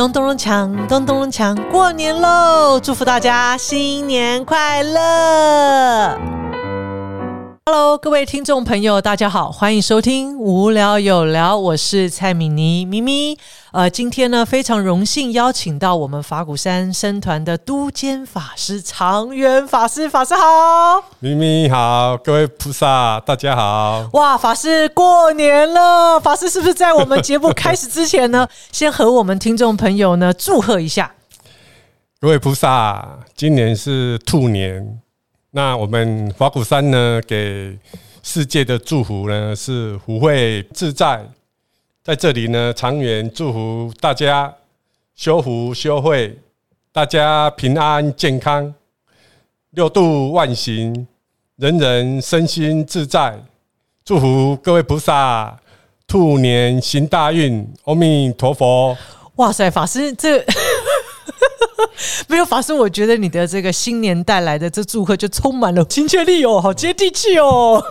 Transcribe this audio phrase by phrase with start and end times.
[0.00, 2.80] 咚咚咚锵，咚咚咚锵，过年喽！
[2.80, 6.18] 祝福大家新年快乐
[7.72, 13.38] ！Hello，各位听众朋友，大家好，欢迎收听无聊有聊，我是蔡敏妮咪咪。
[13.70, 24.08] 呃，今天呢，非常荣幸邀请到我们法鼓山僧团的都监法师长远法师，法师好，咪咪好，各位菩萨大家好。
[24.14, 31.12] 哇，法师过年了，法师是不是在我们节目开始之前呢， 先和我们听众朋友呢祝贺一下？
[32.20, 34.99] 各位菩萨，今年是兔年，
[35.52, 37.76] 那我们法鼓山呢，给
[38.22, 41.24] 世界的祝福呢是福慧自在。
[42.04, 44.54] 在这里呢，长远祝福大家
[45.16, 46.38] 修福修慧，
[46.92, 48.72] 大家平安健康，
[49.70, 51.04] 六度万行，
[51.56, 53.36] 人人身心自在。
[54.04, 55.58] 祝福各位菩萨，
[56.06, 58.96] 兔年行大运，阿弥陀佛。
[59.34, 60.44] 哇塞，法师这。
[62.28, 67.82] 没有法师，我觉得你的这个新年带来的这祝贺就充满了 亲切力哦，好接地气哦。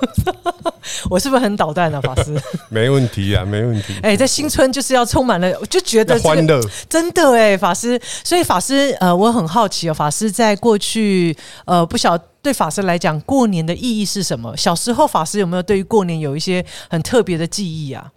[1.10, 2.36] 我是不是很捣蛋啊，法师？
[2.70, 3.96] 没问题啊，没问题。
[4.02, 8.00] 哎，在新春就是要充满了，我就觉得欢乐，真的哎，法师。
[8.24, 14.56] 所以法师，呃，我很好奇哦，法师在过去，呃，不晓对法师来讲，过年的意义是什么？
[14.56, 18.12] 小时候法师有没有对于过年有一些很特别的记忆啊？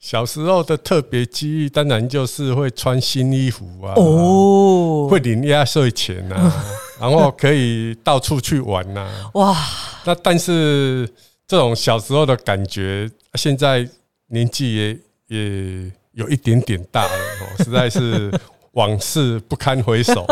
[0.00, 6.52] 小时候的特别记忆，当然就是会穿新衣服啊，哦，会领压岁钱呐，
[7.00, 9.56] 然后可以到处去玩呐，哇！
[10.04, 11.08] 那但是
[11.46, 13.88] 这种小时候的感觉，现在
[14.28, 18.32] 年纪也也有一点点大了，哦，实在是。
[18.78, 20.24] 往事不堪回首，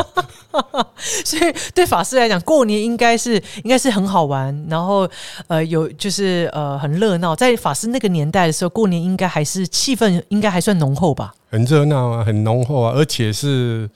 [1.24, 5.08] 所以对法师来讲，过年应该是应该是很好玩，然后
[5.48, 7.34] 呃有就是呃很热闹。
[7.34, 11.34] 在法师那个年代的时候，过年应该还是气氛应该还算浓厚吧？
[11.50, 13.90] 很热闹啊，很浓厚啊，而且是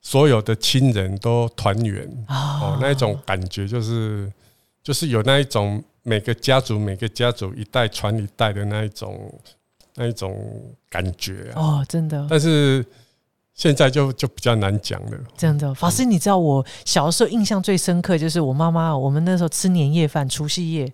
[0.00, 4.32] 所有的亲人都团圆哦，那一种感觉就是
[4.82, 9.30] 就是有那一种每个家族每个家族一代传一代的那一种
[9.96, 10.34] 那一种
[10.88, 12.82] 感觉啊哦，真的，但是。
[13.56, 15.18] 现在就就比较难讲了。
[15.36, 20.92] 真的，法师，你知道我小的时候印象最深刻就是我妈妈，我们那时候吃年夜饭，除夕夜，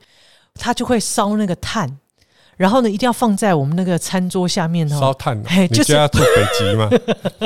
[0.54, 1.98] 她就会烧那个炭。
[2.56, 5.00] 然后呢，一定要放在我们那个餐桌下面哦。
[5.00, 5.36] 烧炭，
[5.70, 6.88] 你家住北极吗？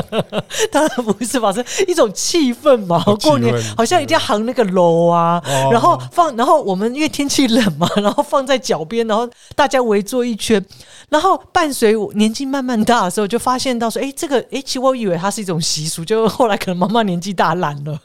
[0.71, 3.03] 当然不是吧，是一种气氛嘛。
[3.23, 10.65] 过年好像一定要行那个楼啊，然后放，然后我们因为天气冷嘛， 然后放在脚边，然后大家围坐一圈。
[11.09, 17.99] 然后伴随我年纪慢慢大的时候，就发现到说，哎，这个，哎，其实我以为它是一种习俗，就后来可能妈妈年纪大懒了。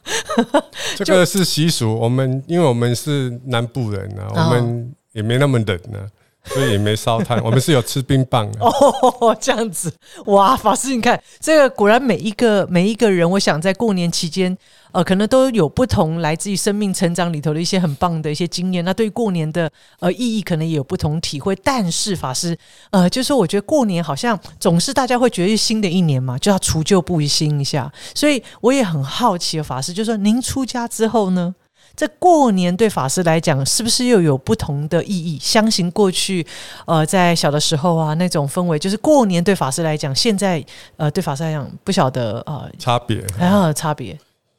[0.95, 5.99] 这个是习俗，我们因为我们是南部人啊，我们也没那么冷呢。
[6.45, 9.93] 所以也没烧炭， 我们是有吃冰棒哦，这样子
[10.25, 14.57] 哇，法师，你看这个果然每一个每一个人，我想在过年期间，
[14.91, 18.83] 呃，可能都有不同来自于生命成长里头的一些很棒的一些经验。
[18.83, 21.55] 那对过年的呃意义，可能也有不同体会。
[21.63, 22.57] 但是法师，
[22.89, 27.91] 呃，就是，我觉得过年好像总是大家会觉得新的一年嘛，就要除旧布新一下。
[28.15, 31.53] 所以我也很好奇，法师，就说您出家之后呢？
[31.95, 35.37] 这过年对法师来讲，是不是又有不同的意义？
[35.39, 36.45] 相信过去，
[36.85, 40.63] 呃，在小的时候啊，那种氛围，就是过年对法师来讲，现在
[40.97, 44.17] 呃，对法师来讲，不晓得呃，差别，还有差别，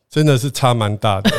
[0.08, 1.30] 真的是差蛮大的。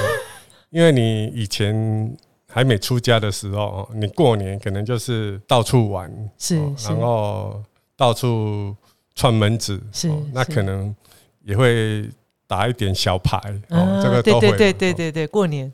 [0.72, 2.18] 因为你以前
[2.50, 7.62] 还没出家的时候，你过年可能就是到处玩，是，然后
[7.96, 8.76] 到处
[9.16, 10.94] 串门子，是，那可能
[11.46, 12.10] 也会
[12.48, 13.38] 打一点小牌，
[13.70, 15.72] 哦，这个都会，对对对对对，过年。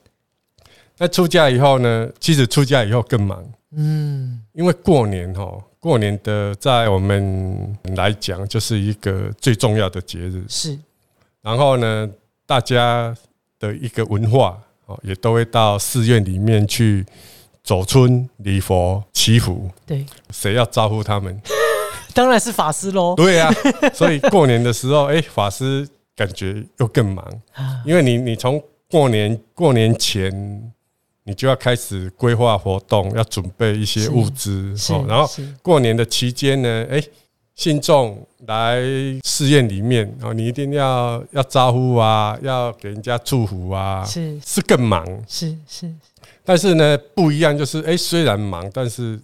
[1.01, 2.09] 那出嫁以后呢？
[2.19, 5.49] 其实出嫁以后更忙，嗯，因为过年哈，
[5.79, 10.77] 过年的在我们来讲就是一个最重要的节日，是。
[11.41, 12.09] 然后呢，
[12.45, 13.15] 大家
[13.57, 17.05] 的一个文化哦，也都会到寺院里面去
[17.63, 19.69] 走村礼佛祈福。
[19.85, 21.41] 对，谁要招呼他们？
[22.13, 23.15] 当然是法师喽。
[23.15, 23.49] 对呀，
[23.93, 27.25] 所以过年的时候，哎，法师感觉又更忙，
[27.87, 30.73] 因为你你从过年过年前。
[31.29, 35.05] 你就要开始规划活动，要准备一些物资哦。
[35.07, 35.31] 然后
[35.61, 36.99] 过年的期间呢，哎，
[37.53, 38.81] 信众来
[39.23, 45.93] 寺院里面哦，你一定要要招呼啊，要给人家祝福啊，是是更忙，是是。
[46.43, 49.19] 但是呢，不一样就是，哎，虽然忙，但是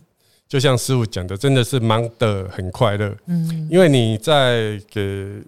[0.48, 3.12] 就像师傅讲的，真的是忙得很快乐。
[3.26, 5.42] 嗯，因为你在给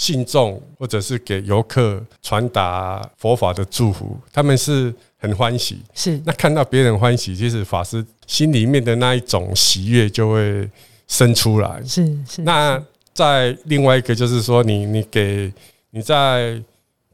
[0.00, 4.94] 信众或者是给游客传达佛法的祝福，他们是。
[5.22, 10.66] 很欢喜，是那看到别人欢喜，其实法师心里面的那一种喜悦就会
[11.06, 11.78] 生出来。
[11.84, 12.40] 是是。
[12.40, 12.82] 那
[13.12, 15.52] 在另外一个就是说，你你给
[15.90, 16.58] 你在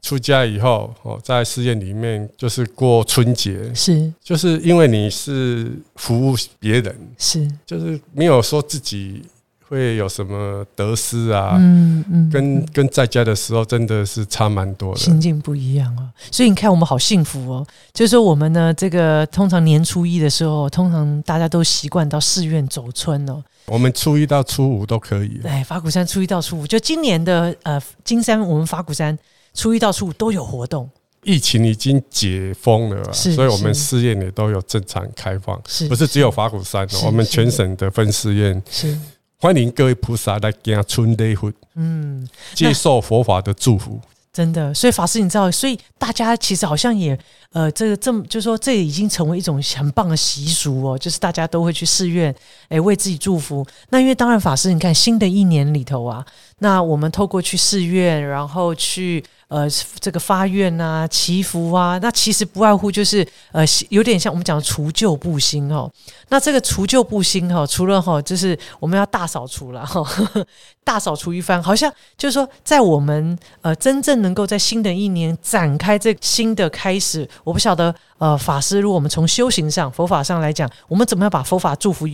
[0.01, 9.21] 出家以后哦，在寺院里面就是过春节，是就是因为你是服务别人，是，就是没有说自己
[9.69, 14.99] 会有什么得失啊，嗯嗯，跟跟在家的时候真的是差蛮多的。
[14.99, 16.09] 心境不一样哦。
[16.31, 17.67] 所以你看，我们好幸福哦。
[17.93, 23.43] 就是说，我们呢，这个通常年初一的时候，通常大家都习惯到寺院走村哦。
[23.65, 25.41] 我们初一到初五都可以。
[25.43, 29.17] 哎，法鼓山初一到初五，就今年的呃金山，我们法鼓山
[29.53, 30.89] 初一到初五都有活动。
[31.23, 37.01] 疫情已经解封了，是所以我们是寺院也都有正常开放，是不是只有法鼓山哦？
[37.07, 38.97] 我们全省的分寺院是，
[39.39, 44.01] 欢迎各位菩萨来行春礼佛，嗯，接受佛法的祝福。
[44.33, 47.17] 真的，所以法师，你知道，所以大家其实好像也，
[47.53, 52.33] 呃，这个这么，就说这已经成为一种很棒的习俗哦，就是大家都会去寺院，
[52.69, 53.65] 哎，为自己祝福。
[53.89, 56.23] 那因为当然，法师，你看新的一年里头啊，
[56.59, 59.67] 那我们透过去寺院，然后去呃
[59.99, 65.89] 这个发愿啊、祈福啊，那其实不外乎就是呃有点像我们讲除旧布新哦。
[66.29, 70.05] 那这个除旧布新哈、除了哈、就是我们要大扫除了哈、
[70.83, 82.05] 大扫除一番，好像就是说，在我们呃真正能够在新的一年展开这新的开始，我不晓得呃法师，如果我们从修行上、佛法上来讲，我们怎么样把佛法祝福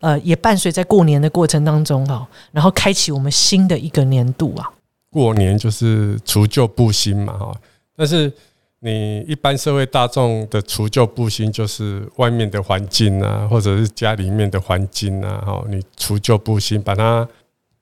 [0.00, 4.70] 呃也伴随在过年的过程当中哈、然后开启我们新的一个年度啊，
[5.10, 7.56] 过年就是除旧布新嘛，哈。
[7.96, 8.30] 但是
[8.80, 17.26] 你一般社会大众的除旧布新，就是外面的环境啊，或者是家里面的环境啊，哈，你除旧布新，把它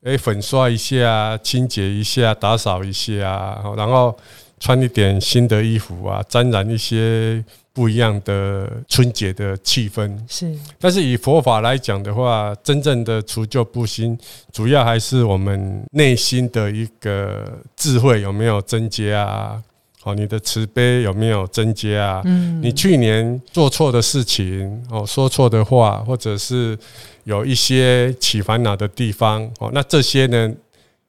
[0.04, 4.16] 诶粉刷一下，清洁一下，打扫一下，然后
[4.60, 7.42] 穿一点新的衣服啊，沾染一些
[7.72, 10.16] 不一样的春节的气氛。
[10.28, 14.18] 是但是以佛法来讲的话，真正的除旧布新，
[14.52, 19.62] 主要还是我们内心的一个智慧有没有增加啊？
[20.02, 22.22] 好，你的慈悲有没有增加啊？
[22.24, 26.78] 嗯你去年做错的事情，哦，说错的话，或者是
[27.24, 30.52] 有一些起烦恼的地方，哦，那这些呢，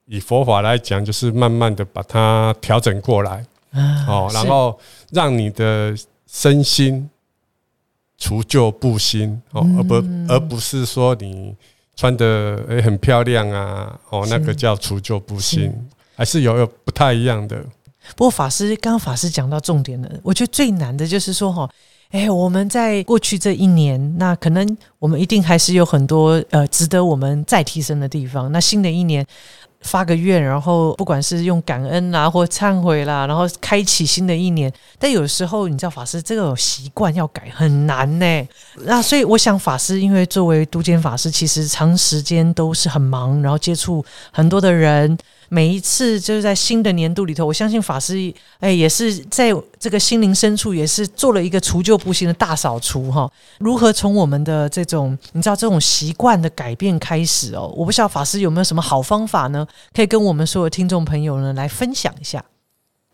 [0.06, 4.78] 以佛法来讲，就是慢慢的把它调整过来，啊哦，然后
[5.12, 5.96] 让你的
[6.28, 7.10] 身心
[8.18, 11.56] 除旧布新哦，而不嗯而不是说你
[11.96, 15.72] 穿的诶很漂亮啊，哦，那个叫除旧布新，
[16.16, 17.64] 还是有有不太一样的。
[18.16, 21.70] 不过法师刚刚法师讲到重点了，我觉得最难的就是说哈，
[22.10, 28.52] 哎，我们在过去这一年，那可能我们一定还是有很多呃值得我们再提升的地方。
[28.52, 29.26] 那新的一年
[29.82, 34.72] 发个愿，然后不管是用感恩啦或忏悔啦，然后开启新的一年。
[35.00, 38.48] 但有时候你知道法师这个习惯要改很难呢。
[38.86, 45.18] 那所以我想法师因为作为督监法师，其实长时间都是很忙，然后接触很多的人。
[45.54, 53.30] 每一次就是在新的年度里头，我相信法师哎也是在这个心灵深处也是做了一个除旧布新的大扫除哈。
[53.60, 57.68] 如何从我们的这种你知道这种习惯的改变开始哦？
[57.76, 59.68] 我不知道法师有没有什么好方法呢？
[59.94, 62.42] 可以跟我们所有听众朋友呢来分享一下。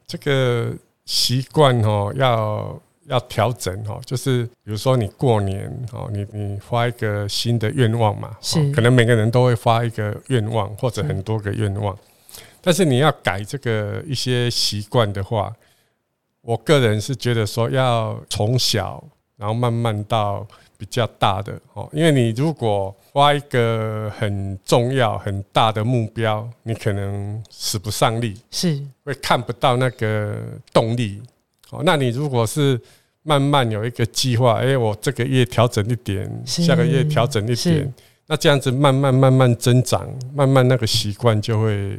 [0.05, 0.71] 这个
[1.05, 11.97] 习惯哦，要要调整哦，就是比如说你过年哦，你你发一个新的愿望嘛，是哦可能每个人都会发一个愿望或者很多个愿望，
[12.67, 15.55] 但是你要改这个一些习惯的话，
[16.41, 19.01] 我个人是觉得说要从小，
[19.37, 20.45] 然后慢慢到
[20.77, 30.37] 比较大的哦，因为你如果挖一个很重要很大的目标，你可能使不上力，是会看不到那个
[30.73, 31.21] 动力。
[31.69, 32.77] 哦，那你如果是
[33.23, 37.93] 慢慢有一个计划，哎、我这个月调整一点，下个月调整一点，
[38.25, 41.97] 那这样子慢慢慢慢增长，慢慢那个习惯就会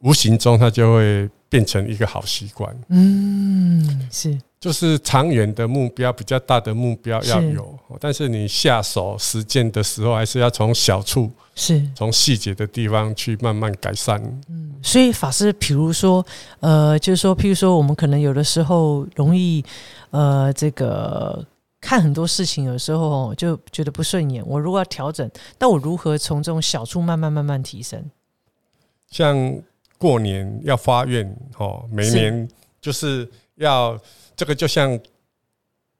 [0.00, 2.74] 无形中它就会变成一个好习惯。
[2.88, 11.82] 嗯是就是长远的目标，比较大的目标要有，哦但是你下手实践的时候，还是要从小处、是。
[11.94, 14.22] 从细节的地方去慢慢改善。
[14.48, 16.24] 嗯所以法师，比如说，
[16.60, 19.62] 呃，就是说，譬如说，我们可能有的时候容易，
[20.10, 21.44] 呃，这个
[21.80, 24.42] 看很多事情，有时候哦就觉得不顺眼。
[24.46, 28.02] 我如果要调整，那我如何从这种小处慢慢慢慢提升？
[29.10, 29.36] 像
[30.00, 32.48] 过年要发愿哦，每年
[32.80, 34.00] 就是要
[34.34, 34.98] 这个，就像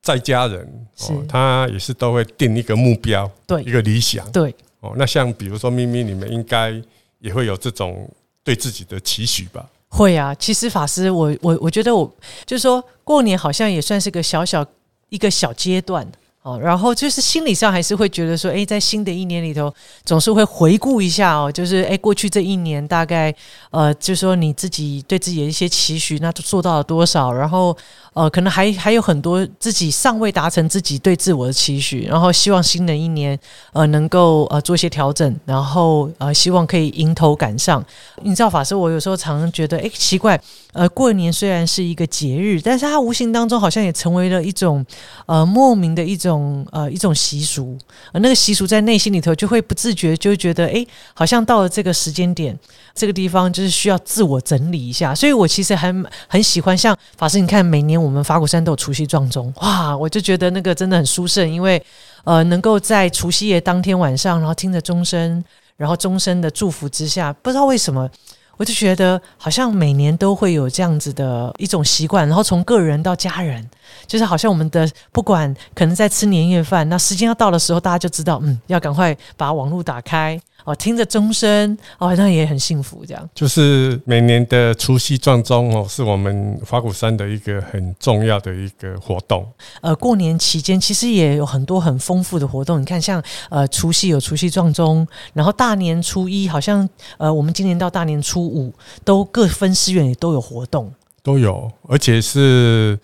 [0.00, 4.95] 在家人哦，他也是都会定一个目标，对一个理想对，哦。
[4.97, 6.73] 那像比如说咪咪，你们应该
[7.19, 8.11] 也会有这种
[8.42, 9.69] 对自己的期许吧？
[9.88, 10.35] 会啊。
[10.37, 12.11] 其实法师，我我我觉得我
[12.47, 14.66] 就是说过年好像也算是个小小
[15.11, 16.11] 一个小阶段。
[16.42, 19.71] 哦，然后就是心理上还是会觉得说，哎，在新的一年里头，
[20.07, 23.30] 总是会回顾一下哦，就是哎，过去这一年大概
[23.71, 27.33] 呃，就说你自己对自己的一些期许，那做到了多少？
[27.33, 27.77] 然后
[28.12, 33.39] 呃，可能还还有很多自己尚未达成自己对自我的期许，然后希望新的一年
[33.73, 37.85] 呃能够呃做一些调整，然后呃希望可以迎头赶上。
[38.23, 40.41] 你知道法师，我有时候常常觉得，哎，奇怪，
[40.73, 44.85] 呃，过年虽然是一个节日，但是它无形当中好像也成为了一种
[45.27, 46.67] 呃莫名的一种。
[46.73, 47.77] 呃一种习俗，
[48.12, 50.85] 呃那个习俗在内心里头就会不自觉就会觉得，哎，
[51.15, 52.59] 好像到了这个时间点，
[52.95, 55.14] 这个地方就是需要自我整理一下。
[55.14, 55.95] 所以我其实还
[56.26, 61.83] 很喜欢像法师，你看每年我们法鼓山都有除夕撞钟，哇，我就觉得那个真的很殊胜，因为
[62.25, 65.45] 呃能够在除夕夜当天晚上，然后听着钟声，
[65.76, 68.09] 然后钟声的祝福之下，不知道为什么。
[68.57, 73.67] 我就觉得好像每年都会有这样子的一种习惯，然后从个人到家人，
[74.06, 80.40] 就是好像我们的不管可能在吃年夜饭，那时间要到的时候，大家就知道，嗯，要赶快把网络打开。
[80.62, 83.02] 哦，听着钟声，哦，那也很幸福。
[83.06, 89.50] 这样就是每年的除夕撞钟哦，是我们法鼓山的一个很重要的一个活动。
[89.80, 92.78] 呃，过年期间其实也有很多很丰富的活动。
[92.78, 98.70] 你看，像呃除夕有除夕撞钟，然后大年初一好像呃我们今年到大年初五
[99.02, 100.92] 都各分寺院也都有活动，
[101.23, 102.99] 都有，而且是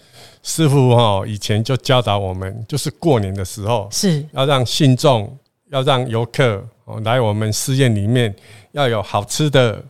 [0.46, 5.36] 师傅哈以前就教导我们，就是过年的时候是要让信众，
[5.70, 6.64] 要让游客。
[6.84, 8.32] 哦，来我们寺院里面
[8.70, 9.84] 要有好吃的、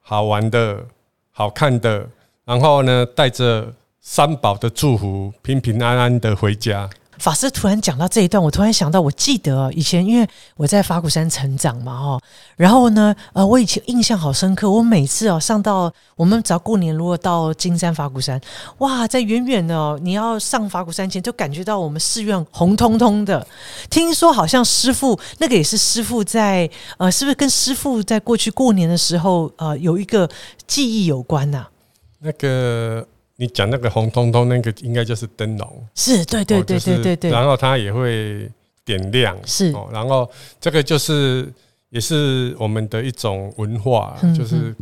[0.00, 0.82] 好玩的、
[1.30, 2.08] 好看的，
[2.46, 6.88] 然后呢，带着三宝的祝福，平平安安的回家。
[7.18, 12.20] 法师突然讲到这一段，我突然想到，我记得以前因为我在法鼓山成长嘛，哦，
[12.56, 18.40] 然后呢，呃，我以前印象好深刻，我每次哦上到我们只要过年，如果到金山法鼓山，
[18.78, 23.46] 哇，在远远的，你要上法鼓山前，就感觉到我们寺院红彤彤的。
[23.90, 30.28] 听说好像师傅那个也是师傅在，呃，是不是跟师傅在过去过年的时候，呃，有一个
[30.66, 31.66] 记忆有关呐？
[32.20, 33.06] 那个。
[33.40, 37.30] 你讲那个红彤彤那个，应该就是灯笼，是对对对对对对。
[37.30, 38.50] 然后它也会
[38.84, 39.70] 点亮，是。
[39.92, 40.28] 然后
[40.60, 41.48] 这个就是
[41.90, 44.74] 也是我们的一种文化，就是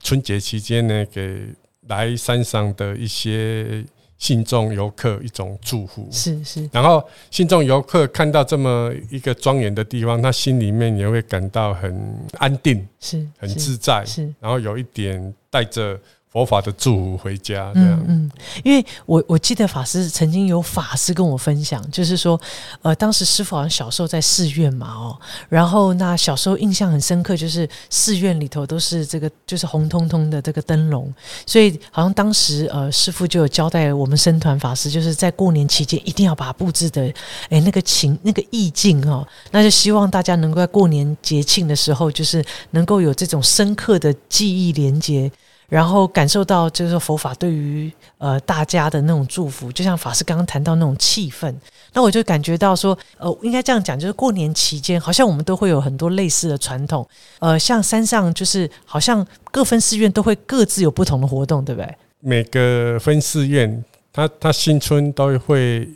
[0.00, 1.48] 春节期间呢，给
[1.88, 3.84] 来山上的一些
[4.18, 6.70] 信众游客一种祝福，是是。
[6.72, 14.32] 然后信众游客看到这么一个庄严的地方，他心里面也会感到很安定，是很自在，是。
[14.38, 15.98] 然后有一点带着。
[16.32, 18.04] 佛法的祝福回家，这样。
[18.08, 18.30] 嗯，
[18.62, 22.38] 因为我我记得法师曾经有法师跟我分享，就是说，
[22.82, 25.18] 呃，当时师傅好像小时候在寺院嘛，哦，
[25.48, 31.10] 然后那小时候印象很深刻，就是寺院里头都是这个就是红彤彤的这个灯笼，
[31.46, 37.10] 所以好像当时呃师傅就有交代我们僧团法师，就是在过年期间一定要把它布置的，
[37.48, 45.32] 哎，那个情那个意境哦，那就希望大家能够在过年节庆的时候，就是能够有这种深刻的记忆连接。
[45.68, 51.52] 然后感受到就是佛法对于呃大家的那种祝福，就像法师刚刚谈到那种气氛，
[51.92, 57.06] 那我就感觉到说，呃，应该这样讲，就是过年期间，好像我们都会有很多类似的传统，
[57.40, 61.94] 呃，像山上就是好像各分寺院都会各自有不同的活动，对不对？
[62.20, 65.88] 每个分寺院，它它新春都会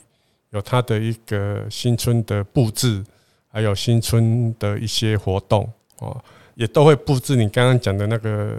[0.50, 3.04] 有它的一个新春的布置，
[3.52, 6.20] 还有新春的一些活动哦，
[6.56, 8.56] 也都会布置你刚刚讲的那个。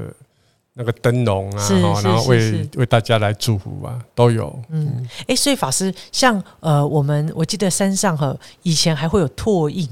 [0.81, 1.69] 那个灯笼啊，
[2.03, 4.59] 然后为为大家来祝福啊，都有。
[4.71, 9.87] 嗯，哎，所以法师像呃，我们我记得山上哈，以前还会有拓印。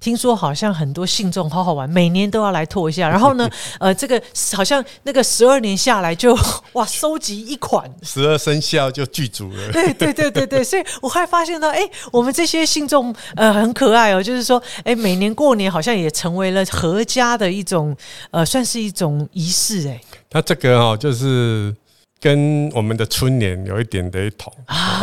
[0.00, 3.06] 听说好像很多信众好好玩，每年都要来拓一下。
[3.08, 4.20] 然后呢，呃，这个
[4.52, 6.36] 好像那个十二年下来就
[6.74, 9.70] 哇，收集一款十二生肖就剧组了。
[9.70, 11.78] 对对对对对，所以我还发现到，哎，
[12.10, 17.96] 我们这些信众呃很可爱哦，就是说，哎，每年过年好像也成为了合家的一种
[18.32, 19.86] 呃，算是一种仪式。
[19.86, 20.00] 哎，
[20.32, 21.72] 他这个哦，就是
[22.18, 24.52] 跟我们的春联有一点雷同。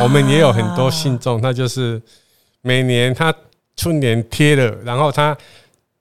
[0.01, 2.01] 我们也有很多信众，他就是
[2.61, 3.33] 每年他。
[3.81, 5.37] 春联贴了，然后他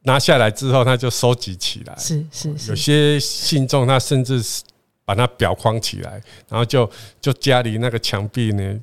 [0.02, 1.94] 拿下来之后，他就收集起来。
[1.96, 4.64] 是是是，有些信众他甚至是
[5.04, 8.80] 把它裱框起来，然后就就家里那个墙壁呢。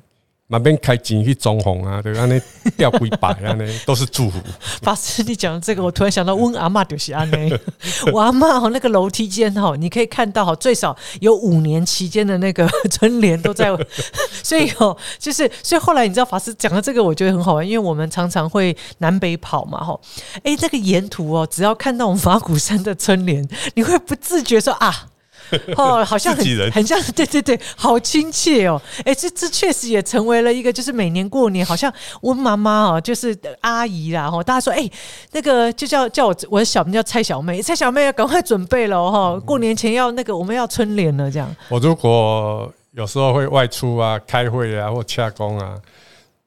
[0.48, 2.40] 那边开景去装潢啊，对，安尼
[2.76, 4.38] 吊龟摆安尼 都是祝福。
[4.80, 7.52] 法师，你讲这个，我突然想到，温阿妈就是安尼。
[8.12, 13.76] 我阿妈哈那个楼梯间哈，你可以看到哈，最少有五年期间的那个春联都在。
[14.44, 19.98] 所以哦，就是所以后来你知道法师讲的这个，我觉得很好玩，因为我们常常会南北跑嘛哈。
[20.44, 25.08] 哎，这个沿途哦，只要看到我们法鼓山的春联，你会不自觉说啊。
[25.76, 28.80] 哦，好像很很像，对对对，好亲切哦。
[29.04, 34.88] 哎，这这确实也成为了一个，就是每年过年，好像我妈妈哦，就是阿姨啦，哈，大家说，哎，
[35.32, 41.54] 那个就叫叫我我的小名叫蔡小妹，蔡小妹要赶快准备了哈，过年前要那个我们要春联了，这样。
[41.68, 45.74] 我如果有时候会外出啊、开会啊或洽公啊，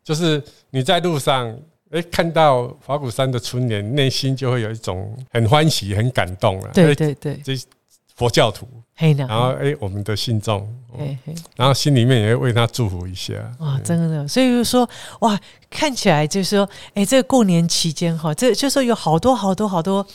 [0.03, 0.41] 就是
[0.72, 1.56] 你在路上。
[1.91, 6.70] 哎，看到华古山的春联，内心就会有一种很欢喜、很感动啊！
[6.72, 7.56] 对对对，这
[8.20, 8.68] 佛教徒，
[9.18, 10.68] 然后哎，我们的信众，
[11.56, 13.34] 然后心里面也会为他祝福一下。
[13.60, 14.88] 哇，真的，所以就说
[15.22, 20.06] 哇，看起来就是说，哎，这个过年期间哈，这就说有好多好多好多，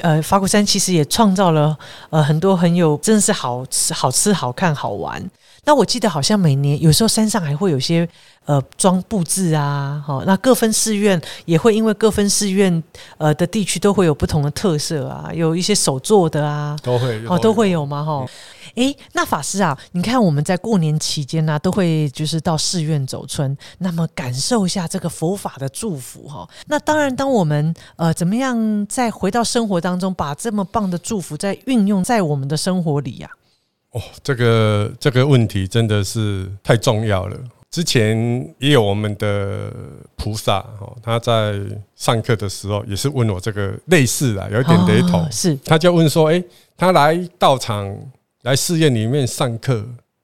[0.00, 1.78] 呃，法鼓山其实也创造了
[2.10, 5.22] 呃很多很有，真的是好吃、好吃、好看、好玩。
[5.64, 8.08] 那我记得好像每年有时候山上还会有些
[8.46, 12.82] 呃装布置啊，好，那各分寺院也会因为各分寺院
[13.16, 18.04] 呃的地区都会有不同的特色啊，有一些手做的啊，都会哦都会有嘛？
[18.04, 18.26] 哈，
[18.74, 26.44] 哎，那法师啊，你看我们在过年期间呢，都会就是到寺院走村，那么感受一下这个佛法的祝福哈。
[26.66, 33.30] 那当然，当我们呃怎么样再回到生活当中，把这么棒的祝福再运用在我们的生活里呀？
[33.92, 37.36] 哦，这个这个问题真的是太重要了。
[37.70, 38.16] 之前
[38.58, 39.72] 也有我们的
[40.16, 41.58] 菩萨哦，他在
[41.96, 45.26] 上课的时候也是问我这个类似啊，有一点雷同。
[45.30, 46.42] 是，他就问说：“哎，
[46.76, 47.90] 他来道场
[48.42, 49.74] 来寺院里面上课，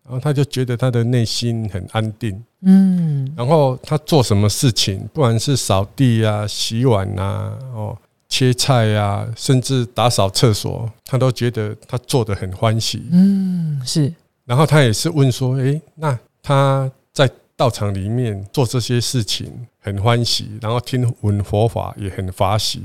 [0.04, 2.42] 然后他就觉得他的内心很安定。
[2.62, 7.96] 嗯，然后他做什么事情，不管是扫地啊、洗碗啊，哦。”
[8.28, 13.02] 切菜呀，甚至打扫厕所，他都觉得他做的很欢喜。
[13.11, 14.12] 嗯，是。
[14.44, 22.82] 然后他也是问说：“诶，那他在道场里面做这些事情很欢喜，然后听闻佛法也很法喜。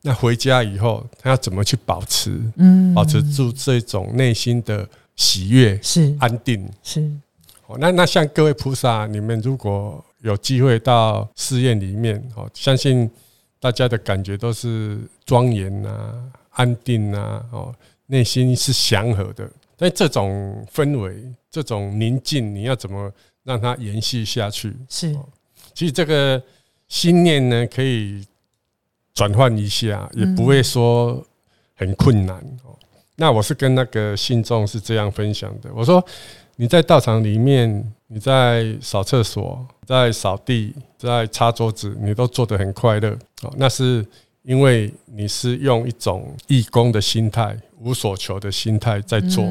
[0.00, 2.40] 那回家以后，他要怎么去保持？
[2.56, 7.10] 嗯，保持住这种内心的喜悦是安定是。
[7.66, 13.10] 哦，那那像各位菩萨，你们如果有机会到寺院里面，哦，相信。
[13.66, 16.14] 大家的感觉都是庄严呐、
[16.50, 17.74] 安定呐，哦，
[18.06, 19.50] 内心是祥和的。
[19.76, 24.72] 但这种氛围、这种宁静，你要怎么让它延续下去？
[24.88, 25.12] 是，
[25.74, 26.40] 其实这个
[26.86, 28.24] 心念呢，可以
[29.12, 31.20] 转换一下，也不会说
[31.74, 32.78] 很困难哦。
[33.16, 36.00] 那我是跟那个信众是这样分享的，我说。
[36.56, 43.10] 你在道场里面，你在扫厕所，在扫地，在擦桌子，你都做得很快乐
[43.42, 43.52] 哦。
[43.56, 44.04] 那是
[44.42, 49.44] 因为你是用一种义工的心态、无所求的心态在做。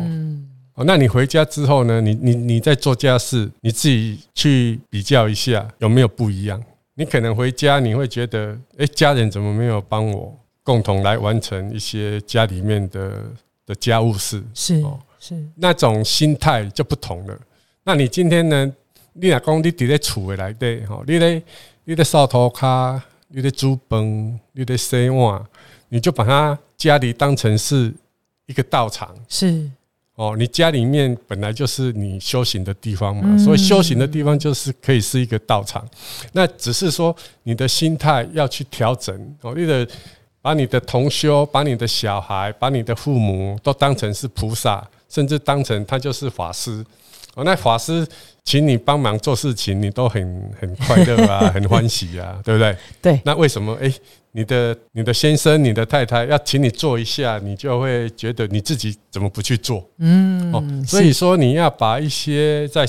[0.74, 2.02] 哦，那你回家之后呢？
[2.02, 6.62] 你你你在做家事，你自己去比较一下有没有不一样？
[6.96, 13.12] 你可能回家你会觉得，哎，家人怎么没有帮我共同来完成一些家里面的
[13.66, 14.44] 的家务事？
[14.54, 15.00] 是哦。
[15.28, 17.40] 是那种心态就不同了。
[17.84, 18.72] 那你今天呢？
[19.18, 21.42] 你若讲你伫咧厝诶内底吼，你咧
[21.86, 24.04] 你咧扫涂骹，你咧煮饭，
[24.52, 25.42] 你咧洗碗，
[25.88, 27.94] 你就把它家里当成是
[28.46, 29.16] 一个道场。
[29.30, 29.72] 是
[30.16, 35.88] 哦，你家里面本来就是你修行的地方嘛，所以修行的地方就是可以是一个道场。
[36.34, 39.88] 那只是说你的心态要去调整哦，你的
[40.42, 44.86] 把你的同修、把你的小孩、把你的父母都当成是菩萨。
[45.16, 46.86] 甚至当成他就是法师
[47.36, 48.06] 哦，那法师
[48.44, 52.78] 请你帮忙做事情，你都很很快乐啊， 很欢喜啊，对不对？
[53.02, 53.22] 对。
[53.24, 53.90] 那为什么哎，
[54.34, 59.90] 你的你的先生、你的太太要请你做一下，你就会觉得你自己怎么不去做？
[60.00, 60.54] 嗯。
[60.54, 62.86] 哦，所以说你要把一些在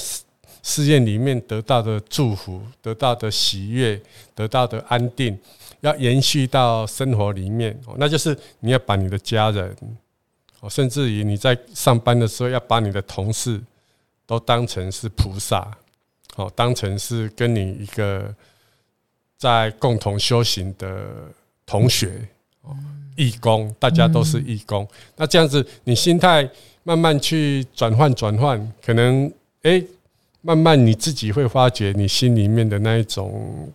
[0.63, 4.01] 试验里面得到的祝福、得到的喜悦、
[4.35, 5.37] 得到的安定，
[5.81, 9.77] 要延续到生活里面哦，那就是你要把你的家人。
[10.69, 13.61] 甚至于你在上班的时候，要把你的同事
[14.27, 15.71] 都当成是菩萨，
[16.37, 18.35] 哦，当成是跟你一个
[19.37, 21.07] 在共同修行的
[21.65, 22.29] 同学，
[22.63, 22.77] 哦，
[23.17, 24.87] 义工，大家都是义工。
[25.17, 26.49] 那这样子，你心态
[26.83, 29.83] 慢慢去转换转换，可能哎，
[30.43, 33.73] 慢慢你自己会发觉你心里面的那一种。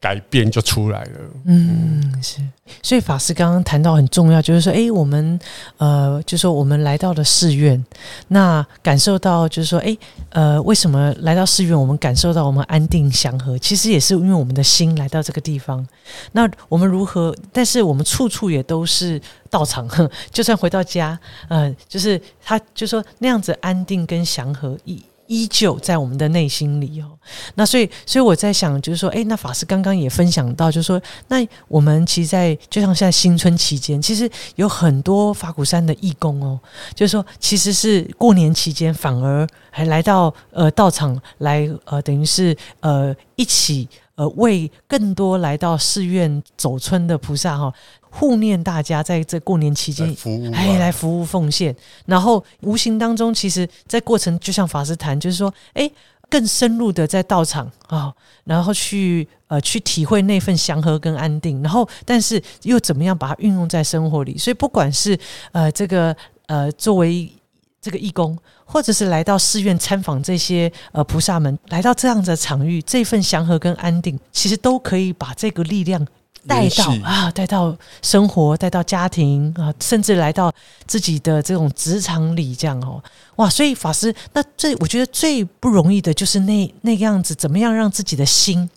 [0.00, 1.20] 改变就出来了。
[1.44, 2.40] 嗯，是。
[2.82, 5.38] 所以法师刚刚谈到很重要，就是说，哎，我们
[5.76, 7.84] 呃，就说我们来到了寺院，
[8.28, 9.96] 那感受到就是说，哎，
[10.30, 13.58] 呃，为什么来到寺院，我们感受到我们安定祥和？
[13.58, 15.86] 其实也是因为我们的心来到这个地方。
[16.32, 17.34] 那我们如何？
[17.52, 19.86] 但是我们处处也都是道场，
[20.32, 25.02] 就算回到家，嗯，就是他就说那样子安定跟祥和一。
[25.30, 27.06] 依旧在我们的内心里哦，
[27.54, 31.36] 那所以，所以我在想，就是说，哎，那法师刚刚也分享到，就是说，那
[31.68, 36.58] 我们其实，在就像现在新春期间，其实有很多法鼓山的义工哦，
[36.96, 47.72] 就是说，其实是过年期间反而还来到呃道场来呃，等于是呃一起呃为更多来到寺院走村的菩萨哈。
[48.10, 50.14] 护念大家在这过年期间，
[50.52, 51.74] 哎，来服务奉献，
[52.06, 55.90] 然后无形当中，其实，在过程就像法师谈，就是说，哎，
[56.28, 58.12] 更深入的在道场啊，
[58.44, 64.36] 然后去呃去体会那份祥和跟安定，然后但是又怎么样把它运用在生活里？
[64.36, 65.18] 所以不管是
[65.52, 66.14] 呃这个
[66.46, 67.32] 呃作为
[67.80, 76.06] 这个义工，或者是来到寺院参访这些呃菩萨们，来到这样的场域，这份祥和跟安定，其实都可以把这个力量。
[76.46, 80.52] 带到啊，带到生活，带到家庭啊，甚至来到
[80.86, 83.02] 自己的这种职场里，这样哦，
[83.36, 83.48] 哇！
[83.48, 88.68] 所以法师，那最我觉得最不容易的就是那那个样子，怎么样让自己的心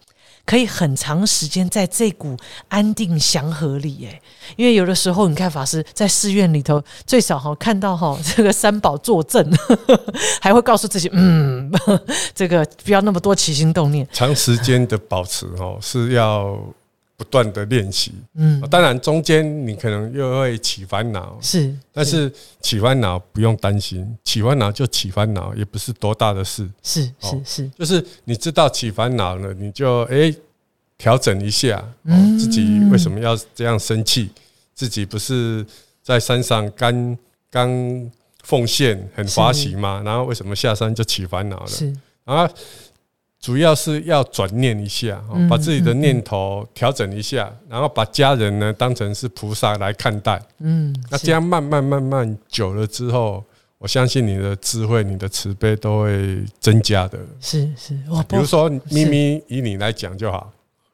[0.46, 2.36] 可以很长时间在这股
[2.68, 4.08] 安定祥和里？
[4.12, 4.22] 哎，
[4.58, 9.50] 因为有的时候你看法师在寺院里头，最少哈看到哈 这个三宝坐镇，
[10.42, 11.72] 还会告诉自己，嗯，
[12.36, 16.58] 这个不要那么多起心动念，长时间的保持哦是要。
[17.16, 30.34] 不断的练习，嗯，当然中间你可能又会起烦恼，是，但是起烦恼不用担心，起烦恼就起烦恼，也不是多大的事，是是是，就是你知道起烦恼了，你就哎
[30.98, 31.84] 调整一下，
[32.40, 34.32] 自己为什么要这样生气？
[34.74, 35.64] 自己不是
[36.02, 37.18] 在山上刚
[37.52, 38.12] 刚
[38.44, 40.02] 奉献很欢喜吗？
[40.04, 41.68] 然后为什么下山就起烦恼了？
[41.68, 41.96] 是
[42.26, 42.50] 啊。
[43.44, 50.42] 主要是要转念一下，把自己的念头调整一下，然后把家人呢当成是菩萨来看待。
[50.60, 53.44] 嗯，那这样慢慢慢慢久了之后，
[53.80, 57.20] 我相信你的智慧、你的慈悲都会增加的。
[57.42, 60.50] 是是，比如说咪咪以你来讲就好，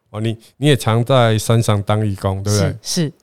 [0.09, 2.75] 哦，你你也常在山上当义工，对不对？
[2.81, 3.13] 是。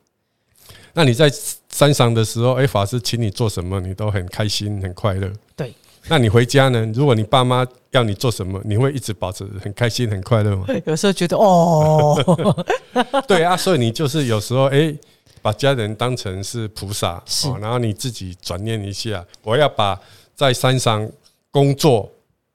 [0.92, 1.28] 那你在
[1.68, 5.28] 山上的时候，哎，法师请你做什么，你都很开心、很快乐。
[5.56, 5.74] 对。
[6.08, 6.86] 那你回家呢？
[6.94, 10.66] 如果你爸妈要你做什么，你会一直保持很开心、很快乐吗？
[10.86, 12.16] 有时候觉得哦，
[13.26, 14.94] 对啊，所以你就是有时候哎，
[15.42, 19.98] 把家人当成是菩萨，是，然后你自己转念一下，我要把
[20.34, 21.08] 在山上
[21.50, 22.08] 工作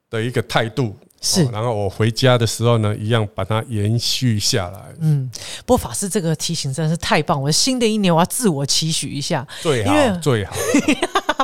[0.08, 0.96] 的一个态度。
[1.24, 4.80] 是，然后我回家的时候呢，一样把它延续下来。
[4.98, 5.30] 嗯，
[5.64, 7.40] 不过法师这个提醒真的是太棒！
[7.40, 10.52] 我新的一年我要自我期许一下，最好最好。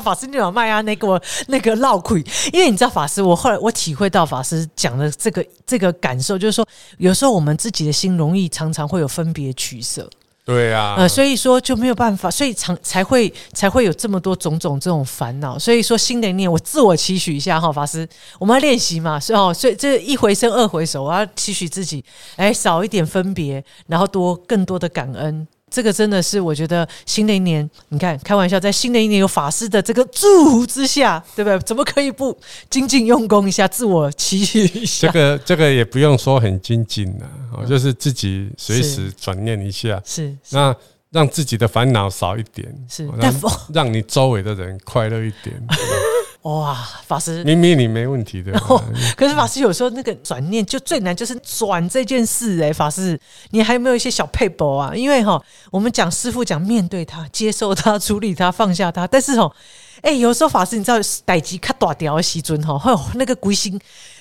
[0.08, 0.80] 法师，你有麦啊？
[0.82, 6.66] 那个那个绕亏，因为你知道法师，我后来我体会到法师讲的这个这个感受，就是说
[6.96, 10.08] 有时候我们自己的心容易常常会有分别取舍。
[10.44, 15.58] 对啊，呃，所以说就没有办法，所以常才会才会有这么多种种这种烦恼。
[15.58, 22.02] 所以说新的一年，我自我期许一下哈，法师，我们要练习嘛，是哦，所以这一回生二回熟，我要期许自己，
[22.36, 25.46] 哎，少一点分别，然后多更多的感恩。
[25.70, 31.58] 这个真的是，我觉得新的一年，你看，开玩笑，在新的一年有法师的这个祝福之下，对不对？
[31.60, 32.36] 怎么可以不
[32.70, 35.08] 精进用功一下，自我期许一下？
[35.08, 40.74] 这个这个也不用说很精进的，哦，就是自己随时转念一下，是那
[41.10, 43.34] 让自己的烦恼少一点，是让
[43.72, 45.54] 让你周围的人快乐一点。
[46.42, 46.74] 哇，
[47.04, 48.52] 法师，明明你没问题的，
[49.16, 52.62] 可是法师有时候那个转念就最难，就是转这件事。
[52.62, 53.18] 哎，法师，
[53.50, 54.94] 你还有没有一些小配博啊？
[54.94, 59.52] 因为哈，我们讲师傅讲面对他、接受他、处理他、放下他，但是哦，
[60.00, 63.78] 哎，有时候法师你知道，逮鸡卡大条的西尊哈，还有那个鬼心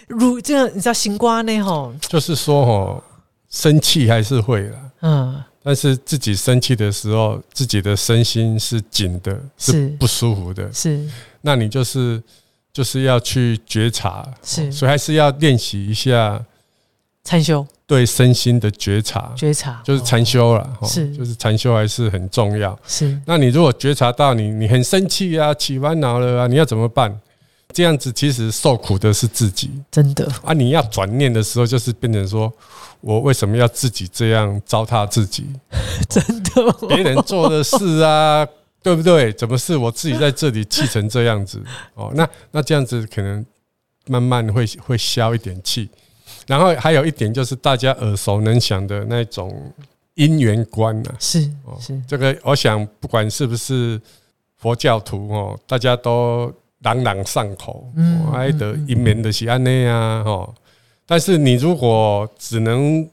[0.08, 3.04] 如这样，你知道心瓜呢哈，就是说哈，
[3.50, 5.44] 生气还是会了，嗯。
[5.64, 10.72] 但是自己生气的时候，自己的身心是紧的，是不舒服的。
[10.72, 11.06] 是，
[11.42, 12.22] 那你就是
[12.72, 16.44] 就是要去觉察，是，所以还是要练习一下
[17.24, 20.78] 禅修，对身心的觉察，觉察就是禅修了。
[20.84, 22.78] 是，就是禅修还是很重要。
[22.88, 27.20] 是，那你如果觉察到你你很生气啊，起烦恼了啊，你要怎么办？
[27.74, 30.54] 这样子其实受苦的是自己，真的啊！
[30.54, 32.52] 你要转念的时候，就是变成说。
[33.00, 35.46] 我为什么要自己这样糟蹋自己？
[36.10, 38.46] 真的，别人做的事啊，
[38.82, 39.34] 对不对？
[39.34, 41.62] 怎么是我自己在这里气成这样子？
[41.96, 43.46] 哦，那那这样子可能
[44.08, 45.90] 慢慢会会消一点气。
[46.46, 49.74] 然后还有一点就是，大家耳熟能详的那种
[50.14, 51.16] 因缘观啊？
[51.20, 51.42] 是
[51.80, 54.00] 是，这个我想不管是不是
[54.56, 57.92] 佛教徒哦，大家都朗朗上口。
[57.96, 60.54] 嗯，爱的因缘的是安内啊，哦。
[61.06, 63.10] 但是你如果只能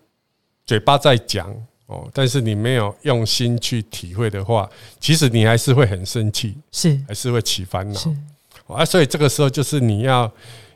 [0.64, 1.52] 嘴巴在讲
[1.94, 8.00] 哦，但是你没有用心去体会的话，其实你还是会很生气，是还是会起烦恼，
[8.66, 10.30] 啊，所以这个时候就是你要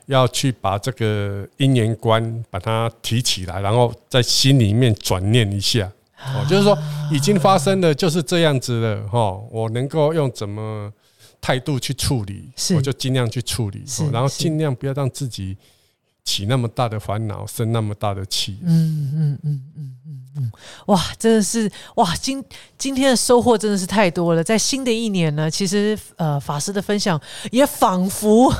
[0.05, 5.91] 要去把这个因缘观把它提起来，然后在心里面转念一下。
[6.21, 6.77] 哦，就是说
[7.11, 9.07] 已经发生了，就是这样子了。
[9.07, 10.91] 哈，我能够用怎么
[11.41, 15.57] 态度去处理，我就尽量去处理，然后尽量不要让自己
[16.23, 18.57] 起那么大的烦恼，生那么大的气。
[18.63, 19.95] 嗯嗯嗯嗯。
[20.05, 20.21] 嗯，
[20.85, 22.43] 哇，真的是哇，今
[22.77, 24.43] 今天的收获真的是太多了。
[24.43, 27.19] 在新的一年呢，其实呃，法师的分享
[27.51, 28.53] 也仿佛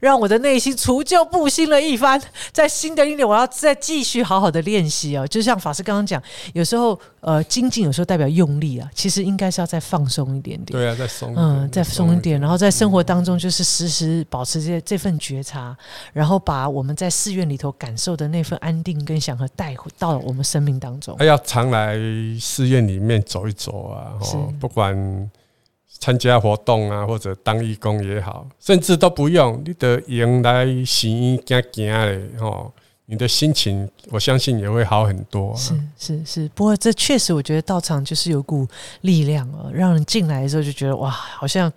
[0.00, 2.20] 让我的内心除旧布新了一番。
[2.52, 5.26] 在新的一年，我要再继续好好的练习哦。
[5.26, 6.22] 就像法师刚刚讲，
[6.54, 10.78] 有时候呃，精进有时候代表用力啊，其实应该是要再放松一点点。
[10.78, 12.40] 对啊，再松，嗯，再松一点。
[12.40, 15.76] 然后在生活当中，就是时时保持这这份觉察，
[16.12, 21.07] 然后把我们在寺院里头感受的那份安定跟祥和带回到我们生命当中。
[21.16, 21.96] 还要常来
[22.40, 24.14] 寺院里面走一走啊！
[24.20, 25.30] 哦，不管
[26.00, 32.72] 参加活动啊，或者当义工也好，甚至都不用，你得迎来行行行嘞，哦。
[33.10, 35.56] 你的心情，我相信也会好很多。
[35.56, 38.68] 是是是，不过这确实，我觉得道场就是有股
[39.00, 41.72] 力量哦，让人进来的时候就觉得哇，好像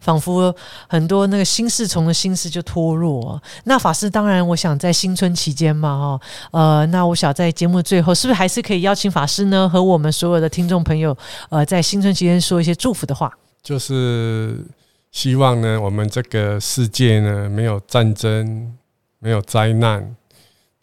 [0.00, 0.54] 仿佛
[0.86, 3.42] 很多那个心事从的心事就脱落。
[3.64, 6.18] 那法师，当然，我想在新春期间嘛，
[6.52, 11.18] 哈，呃，那我想在节目的最后，是不是还是可以邀请法师呢，和我们所有的听众朋友，
[11.50, 13.28] 呃，在新春期间说一些祝福的话？
[13.60, 14.64] 就是
[15.10, 18.72] 希望呢，我们这个世界呢，没有战争，
[19.18, 20.14] 没有灾难。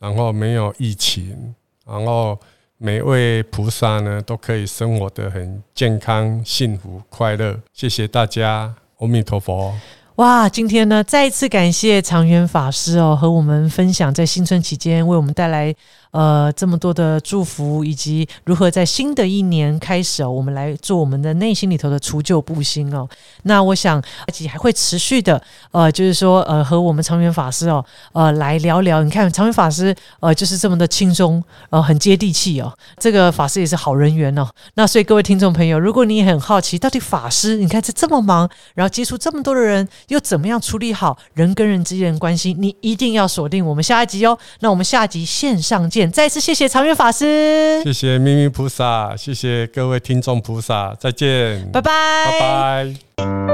[0.04, 1.56] 然后没有疫情，
[1.88, 2.38] 然后
[2.78, 7.58] 每位菩萨呢都可以生活得很健康、幸福、快乐。
[7.72, 9.74] 谢谢大家，阿弥陀佛。
[10.16, 15.74] 哇，今天呢再一次感谢长远法师哦，和我们分享在新春期间为我们带来。
[16.14, 23.10] 呃，这么多的祝福，以及如何在新的一年开始哦，我们来做我们的内心里头的除旧布新哦。
[23.44, 29.02] 那我想自己还会持续的，呃，就是说，呃，和我们长远法师哦，呃，来聊聊。
[29.02, 32.72] 你看，长远法师呃，就是这么的轻松，呃，很接地气哦。
[33.00, 34.48] 这个法师也是好人缘哦。
[34.76, 42.54] 那所以各位听众朋友，如果你也很好奇，到底法师，你看这这么忙，然后接触这么多的人，又怎么样处理好人跟人之间的关系？
[42.54, 44.38] 你一定要锁定我们下一集哦。
[44.60, 46.03] 那我们下一集线上见。
[46.12, 51.92] 再次谢谢长远法师，谢谢咪咪菩萨，谢谢各位听众菩萨，再见，拜拜，
[52.40, 52.40] 拜
[53.18, 53.53] 拜。